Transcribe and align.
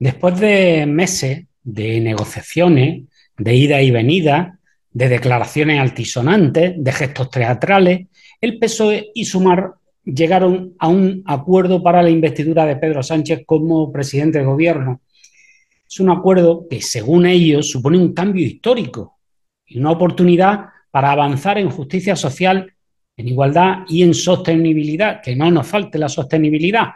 Después 0.00 0.40
de 0.40 0.86
meses 0.86 1.44
de 1.62 2.00
negociaciones, 2.00 3.02
de 3.36 3.54
ida 3.54 3.82
y 3.82 3.90
venida, 3.90 4.58
de 4.90 5.10
declaraciones 5.10 5.78
altisonantes, 5.78 6.72
de 6.78 6.92
gestos 6.92 7.30
teatrales, 7.30 8.06
el 8.40 8.58
PSOE 8.58 9.10
y 9.14 9.26
Sumar 9.26 9.74
llegaron 10.02 10.74
a 10.78 10.88
un 10.88 11.22
acuerdo 11.26 11.82
para 11.82 12.02
la 12.02 12.08
investidura 12.08 12.64
de 12.64 12.76
Pedro 12.76 13.02
Sánchez 13.02 13.42
como 13.44 13.92
presidente 13.92 14.38
de 14.38 14.46
gobierno. 14.46 15.02
Es 15.86 16.00
un 16.00 16.08
acuerdo 16.08 16.66
que, 16.68 16.80
según 16.80 17.26
ellos, 17.26 17.68
supone 17.68 17.98
un 17.98 18.14
cambio 18.14 18.46
histórico 18.46 19.18
y 19.66 19.78
una 19.78 19.90
oportunidad 19.90 20.64
para 20.90 21.12
avanzar 21.12 21.58
en 21.58 21.68
justicia 21.68 22.16
social, 22.16 22.72
en 23.18 23.28
igualdad 23.28 23.80
y 23.86 24.02
en 24.02 24.14
sostenibilidad, 24.14 25.20
que 25.20 25.36
no 25.36 25.50
nos 25.50 25.66
falte 25.66 25.98
la 25.98 26.08
sostenibilidad. 26.08 26.86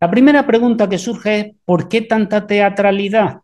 La 0.00 0.10
primera 0.10 0.46
pregunta 0.46 0.88
que 0.88 0.98
surge 0.98 1.40
es, 1.40 1.46
¿por 1.64 1.88
qué 1.88 2.02
tanta 2.02 2.46
teatralidad 2.46 3.40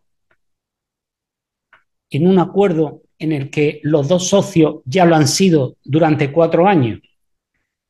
en 2.09 2.27
un 2.27 2.39
acuerdo 2.39 3.01
en 3.19 3.33
el 3.33 3.49
que 3.49 3.81
los 3.83 4.07
dos 4.07 4.29
socios 4.29 4.77
ya 4.85 5.05
lo 5.05 5.15
han 5.15 5.27
sido 5.27 5.75
durante 5.83 6.31
cuatro 6.31 6.67
años? 6.67 7.01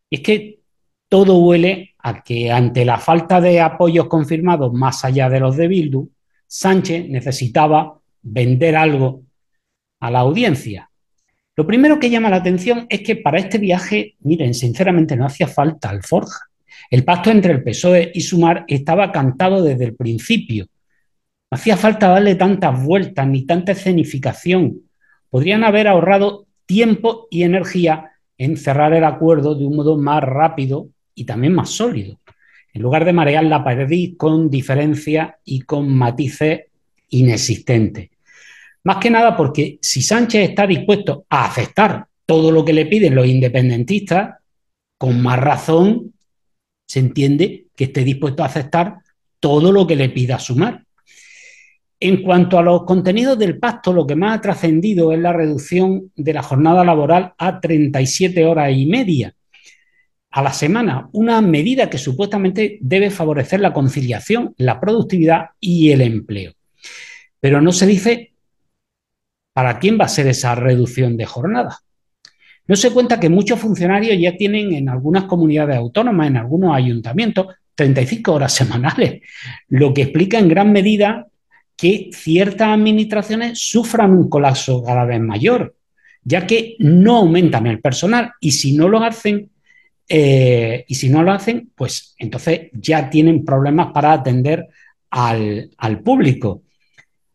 Es 0.09 0.21
que 0.21 0.61
todo 1.07 1.37
huele 1.37 1.93
a 1.99 2.23
que 2.23 2.51
ante 2.51 2.85
la 2.85 2.97
falta 2.97 3.39
de 3.39 3.61
apoyos 3.61 4.07
confirmados 4.07 4.73
más 4.73 5.05
allá 5.05 5.29
de 5.29 5.39
los 5.39 5.55
de 5.57 5.67
Bildu, 5.67 6.09
Sánchez 6.47 7.07
necesitaba 7.07 7.99
vender 8.21 8.75
algo 8.75 9.23
a 9.99 10.09
la 10.09 10.19
audiencia. 10.19 10.89
Lo 11.55 11.67
primero 11.67 11.99
que 11.99 12.09
llama 12.09 12.29
la 12.29 12.37
atención 12.37 12.87
es 12.89 13.01
que 13.01 13.15
para 13.15 13.37
este 13.37 13.59
viaje, 13.59 14.15
miren, 14.21 14.53
sinceramente 14.53 15.15
no 15.15 15.25
hacía 15.25 15.47
falta 15.47 15.89
alforja. 15.89 16.49
El 16.89 17.03
pacto 17.03 17.31
entre 17.31 17.53
el 17.53 17.63
PSOE 17.63 18.11
y 18.13 18.21
Sumar 18.21 18.65
estaba 18.67 19.11
cantado 19.11 19.63
desde 19.63 19.85
el 19.85 19.95
principio. 19.95 20.65
No 21.51 21.55
hacía 21.55 21.77
falta 21.77 22.09
darle 22.09 22.35
tantas 22.35 22.83
vueltas 22.83 23.27
ni 23.27 23.45
tanta 23.45 23.73
escenificación. 23.73 24.81
Podrían 25.29 25.63
haber 25.63 25.87
ahorrado 25.87 26.47
tiempo 26.65 27.27
y 27.29 27.43
energía 27.43 28.11
en 28.37 28.57
cerrar 28.57 28.93
el 28.93 29.03
acuerdo 29.03 29.55
de 29.55 29.65
un 29.65 29.75
modo 29.75 29.97
más 29.97 30.23
rápido 30.23 30.89
y 31.13 31.25
también 31.25 31.53
más 31.53 31.69
sólido, 31.69 32.19
en 32.73 32.81
lugar 32.81 33.05
de 33.05 33.13
marear 33.13 33.45
la 33.45 33.63
pared 33.63 33.89
con 34.17 34.49
diferencia 34.49 35.37
y 35.45 35.61
con 35.61 35.93
matices 35.95 36.63
inexistentes. 37.09 38.09
Más 38.83 38.97
que 38.97 39.09
nada 39.09 39.35
porque 39.35 39.79
si 39.81 40.01
Sánchez 40.01 40.49
está 40.49 40.67
dispuesto 40.67 41.25
a 41.29 41.45
aceptar 41.45 42.07
todo 42.25 42.51
lo 42.51 42.65
que 42.65 42.73
le 42.73 42.85
piden 42.85 43.15
los 43.15 43.25
independentistas, 43.25 44.35
con 44.97 45.21
más 45.21 45.39
razón 45.39 46.13
se 46.87 46.99
entiende 46.99 47.67
que 47.75 47.85
esté 47.85 48.03
dispuesto 48.03 48.43
a 48.43 48.47
aceptar 48.47 48.97
todo 49.39 49.71
lo 49.71 49.85
que 49.85 49.95
le 49.95 50.09
pida 50.09 50.39
Sumar. 50.39 50.83
En 51.99 52.21
cuanto 52.21 52.59
a 52.59 52.61
los 52.61 52.83
contenidos 52.83 53.39
del 53.39 53.57
pacto, 53.57 53.93
lo 53.93 54.05
que 54.05 54.15
más 54.15 54.37
ha 54.37 54.41
trascendido 54.41 55.11
es 55.11 55.19
la 55.19 55.33
reducción 55.33 56.11
de 56.15 56.33
la 56.33 56.43
jornada 56.43 56.83
laboral 56.83 57.33
a 57.37 57.59
37 57.59 58.45
horas 58.45 58.71
y 58.75 58.85
media 58.85 59.33
a 60.35 60.41
la 60.41 60.51
semana, 60.51 61.07
una 61.13 61.41
medida 61.41 61.89
que 61.89 61.97
supuestamente 61.97 62.77
debe 62.81 63.09
favorecer 63.09 63.61
la 63.61 63.71
conciliación, 63.71 64.53
la 64.57 64.81
productividad 64.81 65.51
y 65.61 65.91
el 65.91 66.01
empleo. 66.01 66.51
Pero 67.39 67.61
no 67.61 67.71
se 67.71 67.87
dice 67.87 68.33
para 69.53 69.79
quién 69.79 69.97
va 69.97 70.05
a 70.05 70.09
ser 70.09 70.27
esa 70.27 70.53
reducción 70.53 71.15
de 71.15 71.25
jornada. 71.25 71.79
No 72.67 72.75
se 72.75 72.91
cuenta 72.91 73.19
que 73.19 73.29
muchos 73.29 73.59
funcionarios 73.59 74.17
ya 74.19 74.35
tienen 74.35 74.73
en 74.73 74.89
algunas 74.89 75.25
comunidades 75.25 75.77
autónomas, 75.77 76.27
en 76.27 76.37
algunos 76.37 76.75
ayuntamientos, 76.75 77.47
35 77.75 78.33
horas 78.33 78.53
semanales, 78.55 79.21
lo 79.67 79.93
que 79.93 80.03
explica 80.03 80.39
en 80.39 80.49
gran 80.49 80.71
medida 80.71 81.27
que 81.77 82.09
ciertas 82.13 82.69
administraciones 82.69 83.59
sufran 83.59 84.11
un 84.11 84.29
colapso 84.29 84.81
cada 84.83 85.05
vez 85.05 85.19
mayor, 85.19 85.75
ya 86.23 86.47
que 86.47 86.75
no 86.79 87.17
aumentan 87.17 87.67
el 87.67 87.81
personal 87.81 88.31
y 88.39 88.51
si 88.51 88.75
no 88.77 88.87
lo 88.87 89.03
hacen, 89.03 89.49
eh, 90.07 90.85
y 90.87 90.95
si 90.95 91.09
no 91.09 91.21
lo 91.21 91.31
hacen, 91.31 91.71
pues 91.75 92.15
entonces 92.17 92.69
ya 92.73 93.09
tienen 93.09 93.43
problemas 93.43 93.91
para 93.91 94.13
atender 94.13 94.67
al, 95.09 95.69
al 95.77 95.99
público. 95.99 96.63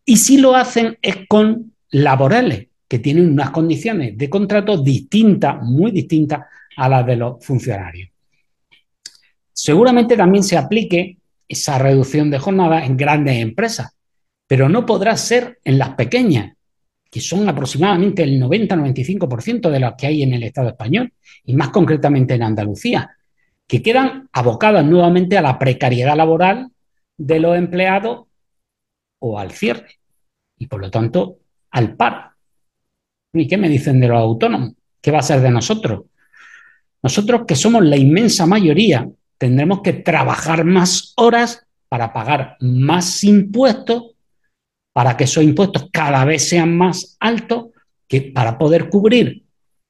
Y 0.04 0.16
si 0.16 0.38
lo 0.38 0.56
hacen 0.56 0.96
es 1.02 1.18
con 1.28 1.74
laborales, 1.90 2.69
que 2.90 2.98
tienen 2.98 3.30
unas 3.30 3.50
condiciones 3.50 4.18
de 4.18 4.28
contrato 4.28 4.76
distintas, 4.76 5.62
muy 5.62 5.92
distintas 5.92 6.40
a 6.76 6.88
las 6.88 7.06
de 7.06 7.14
los 7.14 7.44
funcionarios. 7.46 8.10
Seguramente 9.52 10.16
también 10.16 10.42
se 10.42 10.56
aplique 10.56 11.18
esa 11.46 11.78
reducción 11.78 12.32
de 12.32 12.40
jornada 12.40 12.84
en 12.84 12.96
grandes 12.96 13.36
empresas, 13.36 13.96
pero 14.44 14.68
no 14.68 14.84
podrá 14.84 15.16
ser 15.16 15.60
en 15.62 15.78
las 15.78 15.90
pequeñas, 15.90 16.56
que 17.08 17.20
son 17.20 17.48
aproximadamente 17.48 18.24
el 18.24 18.42
90-95% 18.42 19.70
de 19.70 19.78
las 19.78 19.94
que 19.94 20.08
hay 20.08 20.24
en 20.24 20.34
el 20.34 20.42
Estado 20.42 20.70
español, 20.70 21.12
y 21.44 21.54
más 21.54 21.68
concretamente 21.68 22.34
en 22.34 22.42
Andalucía, 22.42 23.16
que 23.68 23.82
quedan 23.82 24.28
abocadas 24.32 24.84
nuevamente 24.84 25.38
a 25.38 25.42
la 25.42 25.60
precariedad 25.60 26.16
laboral 26.16 26.72
de 27.16 27.38
los 27.38 27.56
empleados 27.56 28.26
o 29.20 29.38
al 29.38 29.52
cierre, 29.52 30.00
y 30.58 30.66
por 30.66 30.80
lo 30.80 30.90
tanto 30.90 31.38
al 31.70 31.94
paro. 31.94 32.29
¿Y 33.32 33.46
qué 33.46 33.56
me 33.56 33.68
dicen 33.68 34.00
de 34.00 34.08
los 34.08 34.18
autónomos? 34.18 34.72
¿Qué 35.00 35.10
va 35.10 35.18
a 35.18 35.22
ser 35.22 35.40
de 35.40 35.50
nosotros? 35.50 36.02
Nosotros, 37.02 37.42
que 37.46 37.54
somos 37.54 37.84
la 37.84 37.96
inmensa 37.96 38.46
mayoría, 38.46 39.08
tendremos 39.38 39.80
que 39.80 39.94
trabajar 39.94 40.64
más 40.64 41.14
horas 41.16 41.66
para 41.88 42.12
pagar 42.12 42.56
más 42.60 43.24
impuestos 43.24 44.14
para 44.92 45.16
que 45.16 45.24
esos 45.24 45.44
impuestos 45.44 45.88
cada 45.92 46.24
vez 46.24 46.48
sean 46.48 46.76
más 46.76 47.16
altos, 47.20 47.66
que 48.08 48.22
para 48.22 48.58
poder 48.58 48.88
cubrir 48.88 49.44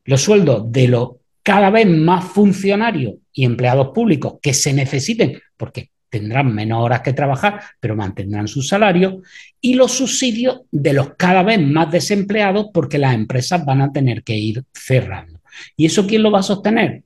los 0.04 0.20
sueldos 0.20 0.70
de 0.70 0.88
los 0.88 1.10
cada 1.42 1.70
vez 1.70 1.86
más 1.86 2.24
funcionarios 2.26 3.14
y 3.32 3.44
empleados 3.44 3.88
públicos 3.94 4.34
que 4.42 4.52
se 4.52 4.72
necesiten, 4.72 5.40
porque 5.56 5.89
tendrán 6.10 6.52
menos 6.54 6.82
horas 6.82 7.00
que 7.00 7.12
trabajar, 7.12 7.62
pero 7.78 7.96
mantendrán 7.96 8.48
su 8.48 8.62
salario, 8.62 9.22
y 9.60 9.74
los 9.74 9.92
subsidios 9.92 10.62
de 10.70 10.92
los 10.92 11.14
cada 11.14 11.42
vez 11.42 11.60
más 11.60 11.90
desempleados, 11.90 12.66
porque 12.74 12.98
las 12.98 13.14
empresas 13.14 13.64
van 13.64 13.80
a 13.80 13.92
tener 13.92 14.22
que 14.22 14.36
ir 14.36 14.64
cerrando. 14.74 15.40
¿Y 15.76 15.86
eso 15.86 16.06
quién 16.06 16.22
lo 16.22 16.30
va 16.30 16.40
a 16.40 16.42
sostener? 16.42 17.04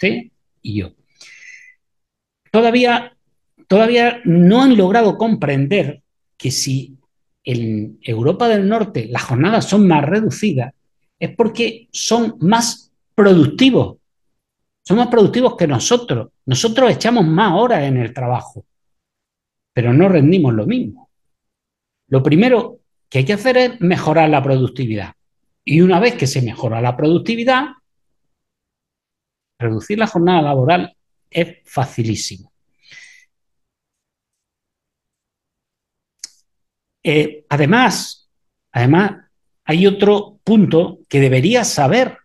¿Sí? 0.00 0.32
Y 0.62 0.80
yo. 0.80 0.94
Todavía, 2.50 3.16
todavía 3.68 4.20
no 4.24 4.62
han 4.62 4.76
logrado 4.76 5.16
comprender 5.16 6.02
que 6.36 6.50
si 6.50 6.96
en 7.44 7.98
Europa 8.02 8.48
del 8.48 8.68
Norte 8.68 9.06
las 9.10 9.22
jornadas 9.22 9.68
son 9.68 9.86
más 9.86 10.04
reducidas, 10.04 10.72
es 11.18 11.30
porque 11.36 11.88
son 11.92 12.36
más 12.40 12.92
productivos. 13.14 13.98
Son 14.84 14.96
más 14.96 15.08
productivos 15.08 15.56
que 15.56 15.66
nosotros. 15.66 16.30
Nosotros 16.46 16.90
echamos 16.90 17.24
más 17.24 17.52
horas 17.54 17.84
en 17.84 17.98
el 17.98 18.12
trabajo, 18.12 18.66
pero 19.72 19.92
no 19.92 20.08
rendimos 20.08 20.52
lo 20.54 20.66
mismo. 20.66 21.10
Lo 22.08 22.22
primero 22.22 22.80
que 23.08 23.18
hay 23.18 23.24
que 23.24 23.32
hacer 23.34 23.56
es 23.56 23.80
mejorar 23.80 24.28
la 24.28 24.42
productividad. 24.42 25.14
Y 25.64 25.80
una 25.80 26.00
vez 26.00 26.14
que 26.14 26.26
se 26.26 26.42
mejora 26.42 26.80
la 26.80 26.96
productividad, 26.96 27.66
reducir 29.58 29.98
la 29.98 30.08
jornada 30.08 30.42
laboral 30.42 30.96
es 31.30 31.58
facilísimo. 31.64 32.52
Eh, 37.04 37.44
además, 37.48 38.30
además, 38.72 39.12
hay 39.64 39.86
otro 39.86 40.40
punto 40.44 40.98
que 41.08 41.20
debería 41.20 41.64
saber 41.64 42.18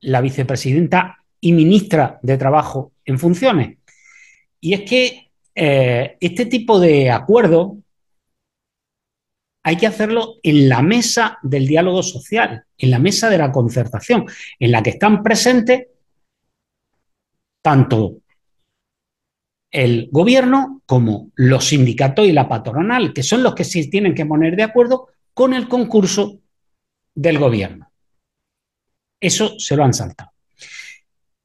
la 0.00 0.20
vicepresidenta 0.20 1.18
y 1.40 1.52
ministra 1.52 2.18
de 2.22 2.38
Trabajo 2.38 2.92
en 3.04 3.18
funciones. 3.18 3.78
Y 4.60 4.74
es 4.74 4.82
que 4.82 5.30
eh, 5.54 6.16
este 6.20 6.46
tipo 6.46 6.78
de 6.80 7.10
acuerdo 7.10 7.78
hay 9.64 9.76
que 9.76 9.86
hacerlo 9.86 10.36
en 10.42 10.68
la 10.68 10.80
mesa 10.80 11.38
del 11.42 11.66
diálogo 11.66 12.02
social, 12.02 12.64
en 12.78 12.90
la 12.90 13.00
mesa 13.00 13.28
de 13.28 13.38
la 13.38 13.50
concertación, 13.50 14.26
en 14.60 14.70
la 14.70 14.82
que 14.82 14.90
están 14.90 15.22
presentes 15.22 15.88
tanto 17.62 18.18
el 19.72 20.08
gobierno 20.12 20.82
como 20.86 21.32
los 21.34 21.64
sindicatos 21.64 22.26
y 22.26 22.32
la 22.32 22.48
patronal, 22.48 23.12
que 23.12 23.24
son 23.24 23.42
los 23.42 23.54
que 23.54 23.64
sí 23.64 23.90
tienen 23.90 24.14
que 24.14 24.24
poner 24.24 24.54
de 24.54 24.62
acuerdo 24.62 25.08
con 25.34 25.52
el 25.52 25.66
concurso 25.68 26.38
del 27.14 27.38
gobierno. 27.38 27.90
Eso 29.20 29.58
se 29.58 29.76
lo 29.76 29.84
han 29.84 29.94
saltado. 29.94 30.30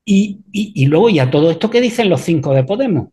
Y, 0.03 0.85
luego 0.87 1.09
ya 1.09 1.29
todo 1.29 1.51
esto 1.51 1.69
que 1.69 1.79
dicen 1.79 2.09
los 2.09 2.21
cinco 2.21 2.53
de 2.53 2.63
Podemos, 2.63 3.09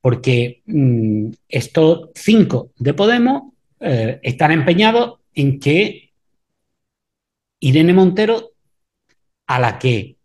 porque 0.00 0.62
mm, 0.66 1.30
estos 1.48 2.10
cinco 2.14 2.70
de 2.76 2.94
Podemos 2.94 3.54
eh, 3.80 4.20
están 4.22 4.52
empeñados 4.52 5.20
en 5.34 5.58
que 5.58 6.12
Irene 7.60 7.92
Montero, 7.92 8.52
a 9.46 9.58
la 9.58 9.78
que 9.78 10.16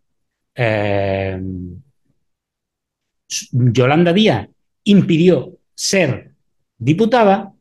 eh, 0.54 1.40
Yolanda 3.50 4.12
Díaz 4.12 4.48
impidió 4.84 5.58
ser 5.74 6.32
diputada, 6.76 7.52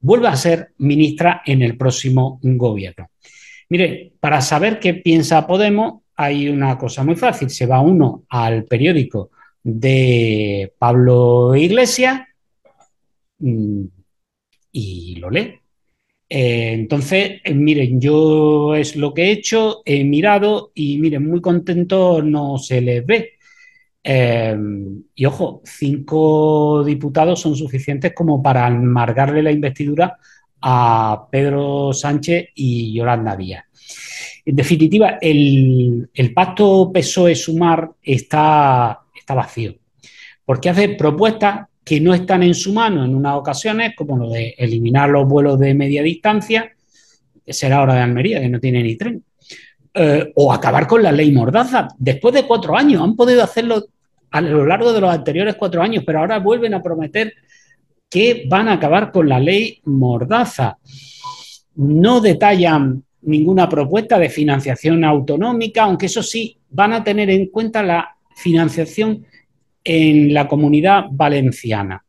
vuelva 0.00 0.30
a 0.30 0.36
ser 0.36 0.72
ministra 0.78 1.42
en 1.44 1.62
el 1.62 1.76
próximo 1.76 2.38
gobierno. 2.42 3.10
Mire, 3.70 4.12
para 4.20 4.40
saber 4.40 4.78
qué 4.80 4.94
piensa 4.94 5.46
Podemos, 5.46 6.02
hay 6.16 6.48
una 6.48 6.76
cosa 6.78 7.04
muy 7.04 7.16
fácil. 7.16 7.50
Se 7.50 7.66
va 7.66 7.80
uno 7.80 8.24
al 8.28 8.64
periódico 8.64 9.30
de 9.62 10.72
Pablo 10.78 11.54
Iglesias 11.54 12.22
mm, 13.38 13.84
y 14.72 15.16
lo 15.16 15.30
lee. 15.30 15.60
Eh, 16.30 16.72
entonces, 16.72 17.40
eh, 17.44 17.54
miren, 17.54 18.00
yo 18.00 18.74
es 18.74 18.96
lo 18.96 19.14
que 19.14 19.24
he 19.24 19.30
hecho, 19.32 19.82
he 19.84 20.04
mirado 20.04 20.72
y 20.74 20.98
miren, 20.98 21.28
muy 21.28 21.40
contento 21.40 22.22
no 22.22 22.58
se 22.58 22.80
les 22.80 23.04
ve. 23.04 23.32
Eh, 24.02 24.56
y 25.14 25.24
ojo, 25.26 25.62
cinco 25.64 26.82
diputados 26.84 27.40
son 27.40 27.54
suficientes 27.56 28.12
como 28.14 28.42
para 28.42 28.66
amargarle 28.66 29.42
la 29.42 29.52
investidura 29.52 30.18
a 30.60 31.26
Pedro 31.30 31.92
Sánchez 31.92 32.48
y 32.54 32.92
Yolanda 32.92 33.36
Díaz. 33.36 33.64
En 34.44 34.56
definitiva, 34.56 35.18
el, 35.20 36.08
pacto 36.34 36.90
PSOE-Sumar 36.92 37.90
está, 38.02 39.00
está 39.14 39.34
vacío, 39.34 39.74
porque 40.44 40.70
hace 40.70 40.88
propuestas 40.90 41.66
que 41.84 42.00
no 42.00 42.14
están 42.14 42.42
en 42.42 42.54
su 42.54 42.72
mano 42.72 43.04
en 43.04 43.14
unas 43.14 43.34
ocasiones, 43.34 43.92
como 43.96 44.16
lo 44.16 44.30
de 44.30 44.54
eliminar 44.58 45.10
los 45.10 45.28
vuelos 45.28 45.58
de 45.58 45.74
media 45.74 46.02
distancia, 46.02 46.72
que 47.44 47.52
será 47.52 47.82
hora 47.82 47.94
de 47.94 48.00
Almería, 48.00 48.40
que 48.40 48.48
no 48.48 48.60
tiene 48.60 48.82
ni 48.82 48.96
tren, 48.96 49.22
eh, 49.94 50.32
o 50.34 50.52
acabar 50.52 50.86
con 50.86 51.02
la 51.02 51.12
ley 51.12 51.32
Mordaza. 51.32 51.88
Después 51.98 52.34
de 52.34 52.46
cuatro 52.46 52.76
años, 52.76 53.02
han 53.02 53.16
podido 53.16 53.42
hacerlo 53.42 53.86
a 54.30 54.40
lo 54.40 54.66
largo 54.66 54.92
de 54.92 55.00
los 55.00 55.10
anteriores 55.10 55.56
cuatro 55.56 55.82
años, 55.82 56.04
pero 56.06 56.20
ahora 56.20 56.38
vuelven 56.38 56.74
a 56.74 56.82
prometer 56.82 57.32
que 58.08 58.44
van 58.48 58.68
a 58.68 58.74
acabar 58.74 59.12
con 59.12 59.28
la 59.28 59.38
ley 59.38 59.80
Mordaza. 59.84 60.78
No 61.76 62.20
detallan 62.20 63.04
ninguna 63.22 63.68
propuesta 63.68 64.18
de 64.18 64.30
financiación 64.30 65.04
autonómica, 65.04 65.82
aunque 65.82 66.06
eso 66.06 66.22
sí, 66.22 66.58
van 66.70 66.92
a 66.92 67.04
tener 67.04 67.30
en 67.30 67.46
cuenta 67.46 67.82
la 67.82 68.16
financiación 68.34 69.26
en 69.84 70.32
la 70.32 70.48
comunidad 70.48 71.04
valenciana. 71.10 72.04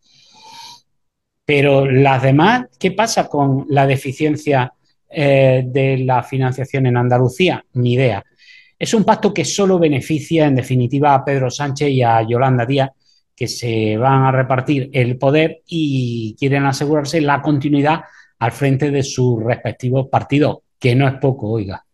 Pero 1.45 1.89
las 1.89 2.21
demás, 2.21 2.67
¿qué 2.77 2.91
pasa 2.91 3.27
con 3.27 3.65
la 3.69 3.87
deficiencia 3.87 4.71
eh, 5.09 5.63
de 5.65 5.97
la 5.97 6.21
financiación 6.21 6.85
en 6.85 6.97
Andalucía? 6.97 7.63
Ni 7.73 7.93
idea. 7.93 8.23
Es 8.77 8.93
un 8.93 9.03
pacto 9.03 9.33
que 9.33 9.43
solo 9.43 9.79
beneficia, 9.79 10.45
en 10.45 10.55
definitiva, 10.55 11.13
a 11.13 11.25
Pedro 11.25 11.49
Sánchez 11.49 11.89
y 11.89 12.03
a 12.03 12.21
Yolanda 12.21 12.65
Díaz, 12.65 12.91
que 13.39 13.47
se 13.47 13.95
van 13.95 14.23
a 14.23 14.33
repartir 14.33 14.89
el 14.91 15.17
poder 15.17 15.61
y 15.65 16.35
quieren 16.37 16.65
asegurarse 16.65 17.21
la 17.21 17.41
continuidad 17.41 18.01
al 18.37 18.51
frente 18.51 18.91
de 18.91 19.01
sus 19.01 19.41
respectivos 19.41 20.09
partidos, 20.09 20.57
que 20.77 20.93
no 20.93 21.07
es 21.07 21.13
poco, 21.21 21.49
oiga. 21.49 21.85